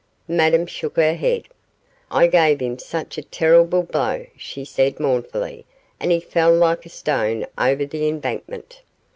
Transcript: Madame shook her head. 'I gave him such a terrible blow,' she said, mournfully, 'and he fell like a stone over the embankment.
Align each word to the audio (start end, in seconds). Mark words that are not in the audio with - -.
Madame 0.27 0.65
shook 0.65 0.95
her 0.97 1.13
head. 1.13 1.43
'I 2.09 2.25
gave 2.25 2.59
him 2.59 2.79
such 2.79 3.19
a 3.19 3.21
terrible 3.21 3.83
blow,' 3.83 4.25
she 4.35 4.65
said, 4.65 4.99
mournfully, 4.99 5.63
'and 5.99 6.11
he 6.11 6.19
fell 6.19 6.51
like 6.55 6.87
a 6.87 6.89
stone 6.89 7.45
over 7.55 7.85
the 7.85 8.07
embankment. 8.07 8.81